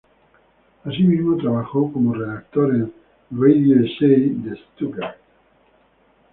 [0.83, 2.91] Asimismo, trabajó como redactor en
[3.29, 5.17] "Radio Essay" de Stuttgart.